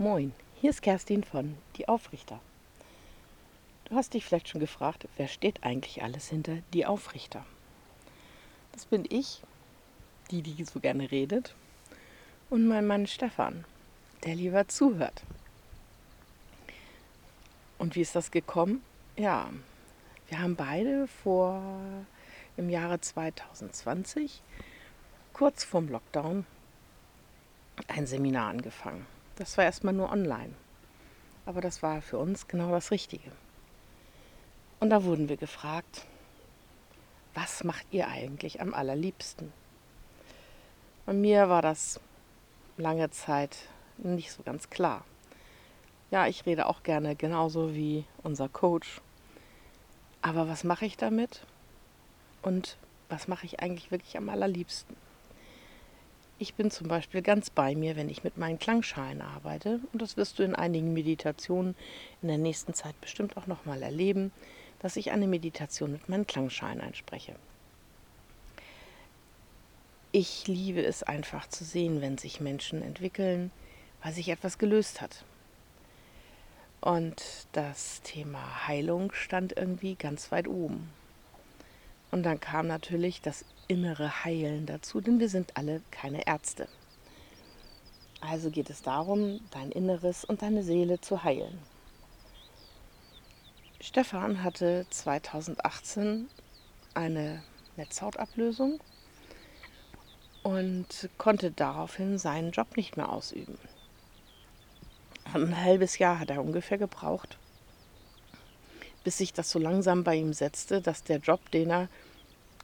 [0.00, 2.38] Moin, hier ist Kerstin von Die Aufrichter.
[3.86, 7.44] Du hast dich vielleicht schon gefragt, wer steht eigentlich alles hinter Die Aufrichter?
[8.70, 9.42] Das bin ich,
[10.30, 11.56] die, die so gerne redet,
[12.48, 13.64] und mein Mann Stefan,
[14.22, 15.24] der lieber zuhört.
[17.78, 18.84] Und wie ist das gekommen?
[19.16, 19.50] Ja,
[20.28, 21.60] wir haben beide vor
[22.56, 24.42] im Jahre 2020,
[25.32, 26.46] kurz vorm Lockdown,
[27.88, 29.17] ein Seminar angefangen.
[29.38, 30.52] Das war erstmal nur online.
[31.46, 33.30] Aber das war für uns genau das Richtige.
[34.80, 36.06] Und da wurden wir gefragt,
[37.34, 39.52] was macht ihr eigentlich am allerliebsten?
[41.06, 42.00] Bei mir war das
[42.76, 43.56] lange Zeit
[43.96, 45.04] nicht so ganz klar.
[46.10, 49.00] Ja, ich rede auch gerne genauso wie unser Coach.
[50.20, 51.46] Aber was mache ich damit?
[52.42, 52.76] Und
[53.08, 54.96] was mache ich eigentlich wirklich am allerliebsten?
[56.40, 59.80] Ich bin zum Beispiel ganz bei mir, wenn ich mit meinen Klangschalen arbeite.
[59.92, 61.74] Und das wirst du in einigen Meditationen
[62.22, 64.30] in der nächsten Zeit bestimmt auch nochmal erleben,
[64.78, 67.34] dass ich eine Meditation mit meinen Klangschalen einspreche.
[70.12, 73.50] Ich liebe es einfach zu sehen, wenn sich Menschen entwickeln,
[74.02, 75.24] weil sich etwas gelöst hat.
[76.80, 80.88] Und das Thema Heilung stand irgendwie ganz weit oben.
[82.10, 86.68] Und dann kam natürlich das innere Heilen dazu, denn wir sind alle keine Ärzte.
[88.20, 91.58] Also geht es darum, dein Inneres und deine Seele zu heilen.
[93.80, 96.28] Stefan hatte 2018
[96.94, 97.42] eine
[97.76, 98.80] Netzhautablösung
[100.42, 103.56] und konnte daraufhin seinen Job nicht mehr ausüben.
[105.32, 107.38] Ein halbes Jahr hat er ungefähr gebraucht,
[109.04, 111.88] bis sich das so langsam bei ihm setzte, dass der Job, den er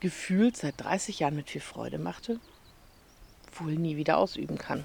[0.00, 2.38] gefühlt seit 30 Jahren mit viel Freude machte,
[3.52, 4.84] wohl nie wieder ausüben kann.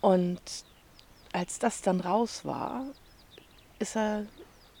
[0.00, 0.40] Und
[1.32, 2.86] als das dann raus war,
[3.78, 4.26] er,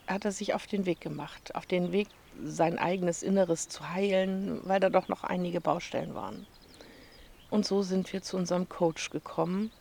[0.06, 2.08] hat er sich auf den Weg gemacht, auf den Weg,
[2.44, 6.46] sein eigenes Inneres zu heilen, weil da doch noch einige Baustellen waren.
[7.50, 9.72] Und so sind wir zu unserem Coach gekommen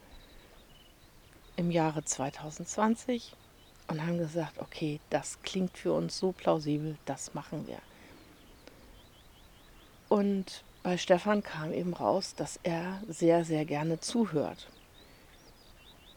[1.56, 3.36] im Jahre 2020
[3.88, 7.80] und haben gesagt, okay, das klingt für uns so plausibel, das machen wir.
[10.10, 14.70] Und bei Stefan kam eben raus, dass er sehr, sehr gerne zuhört.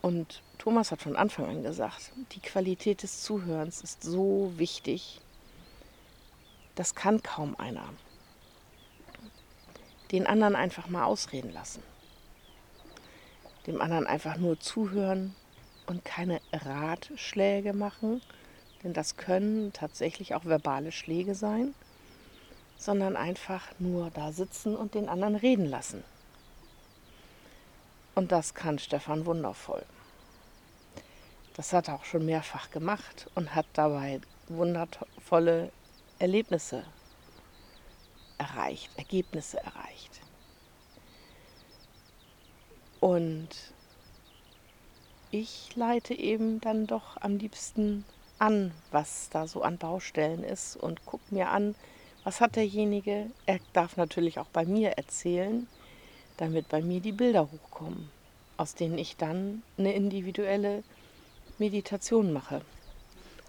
[0.02, 5.20] Und Thomas hat von Anfang an gesagt, die Qualität des Zuhörens ist so wichtig,
[6.74, 7.88] das kann kaum einer.
[10.12, 11.82] Den anderen einfach mal ausreden lassen.
[13.66, 15.34] Dem anderen einfach nur zuhören
[15.90, 18.22] und keine Ratschläge machen,
[18.84, 21.74] denn das können tatsächlich auch verbale Schläge sein,
[22.78, 26.04] sondern einfach nur da sitzen und den anderen reden lassen.
[28.14, 29.84] Und das kann Stefan wundervoll.
[31.56, 35.72] Das hat er auch schon mehrfach gemacht und hat dabei wundervolle
[36.20, 36.84] Erlebnisse
[38.38, 40.20] erreicht, Ergebnisse erreicht.
[43.00, 43.48] Und
[45.30, 48.04] ich leite eben dann doch am liebsten
[48.38, 51.74] an, was da so an Baustellen ist und gucke mir an,
[52.24, 53.30] was hat derjenige.
[53.46, 55.68] Er darf natürlich auch bei mir erzählen,
[56.36, 58.10] damit bei mir die Bilder hochkommen,
[58.56, 60.82] aus denen ich dann eine individuelle
[61.58, 62.62] Meditation mache.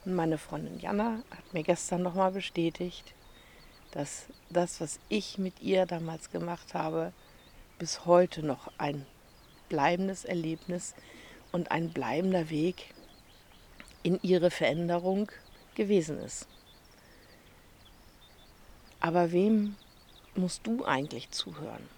[0.06, 3.14] Und meine Freundin Jana hat mir gestern nochmal bestätigt,
[3.92, 7.12] dass das, was ich mit ihr damals gemacht habe,
[7.80, 9.06] bis heute noch ein
[9.68, 10.96] bleibendes Erlebnis ist
[11.52, 12.94] und ein bleibender Weg
[14.04, 15.32] in ihre Veränderung
[15.76, 16.48] gewesen ist.
[19.00, 19.76] Aber wem
[20.36, 21.90] musst du eigentlich zuhören?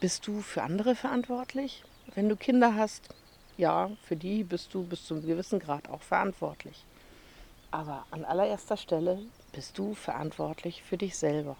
[0.00, 1.82] Bist du für andere verantwortlich?
[2.14, 3.08] Wenn du Kinder hast,
[3.56, 6.84] ja, für die bist du bis zu einem gewissen Grad auch verantwortlich.
[7.70, 9.18] Aber an allererster Stelle
[9.52, 11.56] bist du verantwortlich für dich selber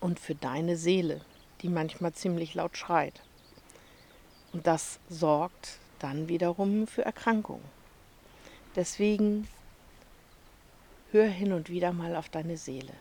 [0.00, 1.20] und für deine Seele,
[1.62, 3.22] die manchmal ziemlich laut schreit.
[4.52, 7.64] Und das sorgt dann wiederum für Erkrankungen.
[8.74, 9.48] Deswegen
[11.12, 12.92] hör hin und wieder mal auf deine Seele.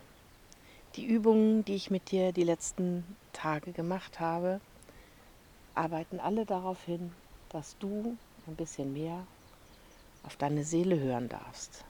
[0.95, 3.03] Die Übungen, die ich mit dir die letzten
[3.33, 4.61] Tage gemacht habe,
[5.73, 7.11] arbeiten alle darauf hin,
[7.49, 8.17] dass du
[8.47, 9.27] ein bisschen mehr
[10.23, 11.83] auf deine Seele hören darfst.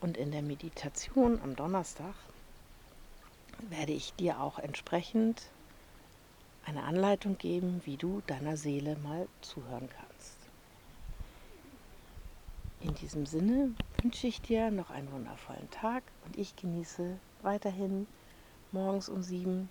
[0.00, 2.14] Und in der Meditation am Donnerstag
[3.70, 5.42] werde ich dir auch entsprechend
[6.66, 10.36] eine Anleitung geben, wie du deiner Seele mal zuhören kannst.
[12.80, 18.06] In diesem Sinne wünsche ich dir noch einen wundervollen Tag und ich genieße weiterhin
[18.72, 19.70] morgens um sieben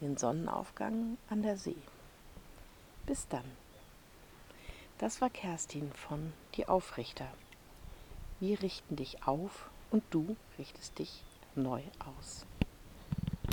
[0.00, 1.76] den Sonnenaufgang an der See.
[3.06, 3.44] Bis dann.
[4.98, 7.26] Das war Kerstin von Die Aufrichter.
[8.40, 11.22] Wir richten dich auf und du richtest dich
[11.54, 11.82] neu
[12.18, 12.46] aus.